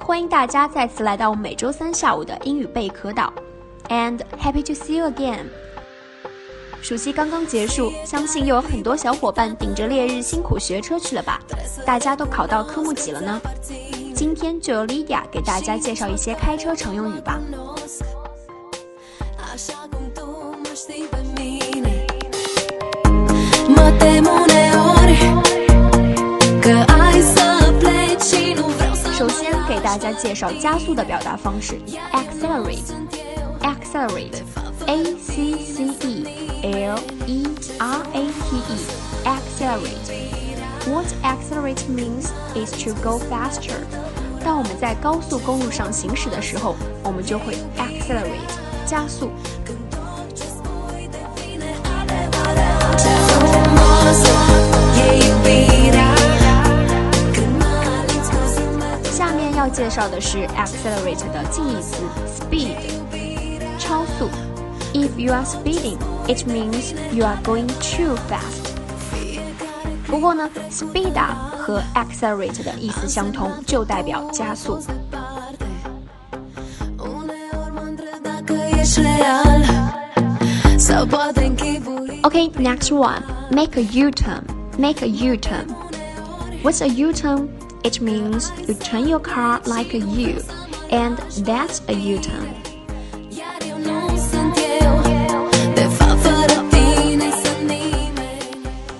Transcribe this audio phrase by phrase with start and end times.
[0.00, 3.32] 欢迎大家再次来到每周三下午的英语贝壳岛
[3.88, 5.44] ，and happy to see you again.
[6.82, 11.40] 暑期刚刚结束，相信又有很多小伙伴顶着烈日辛苦学车去了吧？
[11.86, 13.40] 大家都考到科目几了呢？
[14.14, 17.38] 今天就由 Lydia 给大家介绍一些开车常用语吧。
[29.82, 31.80] 大家介绍加速的表达方式
[32.12, 33.10] ，accelerate。
[33.62, 34.42] accelerate
[34.86, 36.24] a c c e
[36.62, 37.44] l e
[37.78, 38.80] r a t e
[39.24, 40.10] accelerate
[40.86, 43.84] what accelerate means is to go faster
[44.42, 49.30] 当我们在高速公路上行驶的时候我们就会 accelerate 加速
[59.59, 62.75] 要介绍的是 accelerate 的近义词 speed
[63.77, 64.29] 超速
[64.93, 68.73] if you are speeding it means you are going too fast
[70.07, 74.79] 不过呢，speed up 和 accelerate 的意思相同，就代表加速。
[76.97, 79.63] Uneori mă întreb dacă ești real
[80.77, 83.23] Sau poate închipui Okay, next one.
[83.51, 84.43] Make a U-turn.
[84.77, 85.75] Make a U-turn.
[86.63, 87.49] What's a U-turn?
[87.83, 90.41] It means you turn your car like a U,
[90.89, 92.53] and that's a U-turn.
[93.29, 98.59] Iar eu nu sunt eu De fapt fără tine sunt nimeni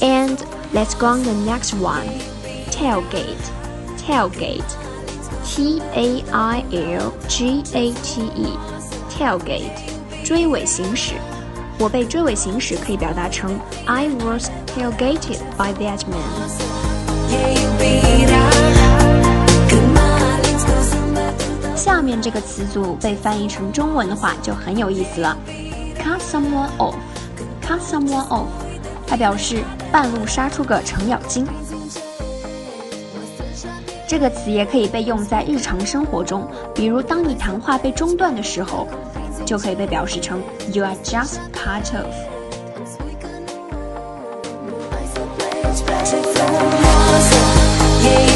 [0.00, 0.38] And
[0.72, 2.08] let's go on the next one.
[2.70, 3.46] Tailgate.
[4.06, 4.72] Tailgate.
[5.46, 6.06] T A
[6.54, 6.64] I
[7.00, 8.50] L G A T E.
[9.18, 9.96] Tailgate.
[10.24, 11.14] 追尾行驶。
[11.78, 17.69] 我被追尾行驶可以表达成 I was tailgated by that man.
[22.21, 25.35] 这个词组被翻译成中文的话就很有意思了
[25.97, 28.45] ，cut someone off，cut someone off，
[29.07, 31.47] 它表示半路杀出个程咬金。
[34.07, 38.87] 这个词也可以被用在日常生活中，比如当你谈话被中断的时候，
[39.43, 40.39] 就可以被表示成
[40.71, 42.05] you are just cut off。
[48.03, 48.30] Hai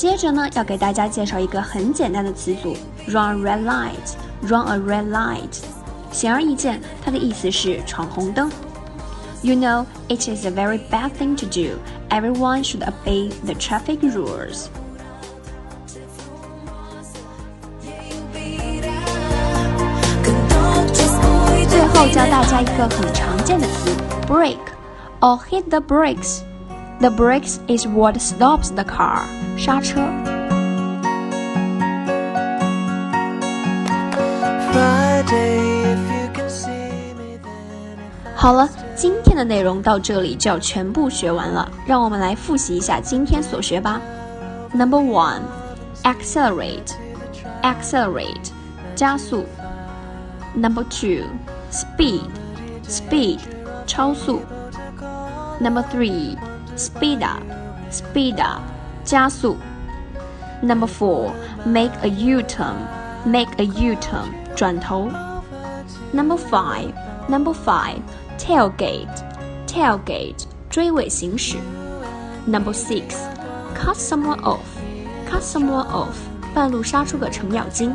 [0.00, 2.74] 接着呢，要给大家介绍一个很简单的词组
[3.06, 5.58] ，run a red light，run a red light。
[6.10, 8.50] 显而易见，它的意思是闯红灯。
[9.42, 11.76] You know, it is a very bad thing to do.
[12.08, 14.70] Everyone should obey the traffic rules.
[24.26, 24.56] brake
[25.20, 26.42] or hit the brakes
[26.99, 29.23] The brakes is what stops the car.
[29.57, 30.01] 刹车。
[34.71, 38.35] Friday, if you can see me then.
[38.35, 44.01] 好了，今天的内容到这里就要全部学完了，让我们来复习一下今天所学吧。
[44.73, 45.41] Number one,
[46.03, 46.93] accelerate,
[47.61, 48.49] accelerate，
[48.95, 49.45] 加速。
[50.53, 51.25] Number two,
[51.71, 52.29] speed,
[52.87, 53.39] speed，
[53.85, 54.41] 超速。
[55.59, 56.37] Number three,
[56.75, 57.41] speed up,
[57.91, 58.61] speed up，
[59.03, 59.57] 加速。
[60.61, 61.31] Number four,
[61.65, 62.75] make a U-turn,
[63.25, 65.09] make a U-turn，转头。
[66.13, 66.93] Number five,
[67.27, 67.99] number five,
[68.37, 69.07] tailgate,
[69.67, 71.57] tailgate, 追尾行驶。
[72.47, 73.15] Number six,
[73.75, 74.59] cut someone off,
[75.29, 76.15] cut someone off,
[76.53, 77.93] 半路杀出个程咬金。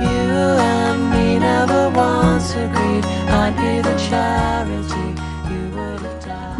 [0.00, 0.08] You
[0.58, 2.33] and me never once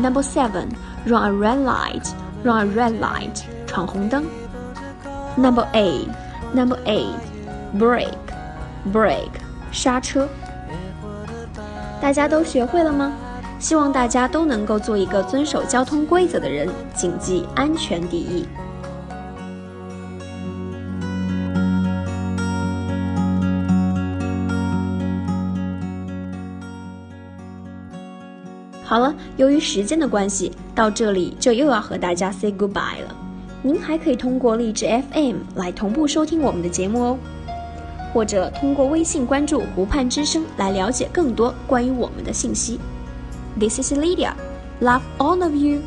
[0.05, 0.69] Number seven,
[1.07, 2.07] run a red light,
[2.43, 4.23] run a red light，闯红灯。
[5.35, 6.07] Number eight,
[6.53, 7.17] number eight,
[7.75, 8.13] brake,
[8.93, 9.31] brake，
[9.71, 10.29] 刹车。
[11.99, 13.13] 大家都学会了吗？
[13.57, 18.47] 希望大家都能够做一个遵守交通规则的人，谨记安全第一。
[28.95, 33.13] 好了，由于时间的关系，到这里就又要和大家 say goodbye 了。
[33.61, 37.17] 您还可以通过荔枝 FM 来同步收听我们的节目哦，
[38.13, 42.79] 或者通过微信关注“湖畔之声”来了解更多关于我们的信息。
[43.59, 44.31] This is Lydia.
[44.79, 45.81] Love all of you.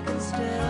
[0.00, 0.69] I can still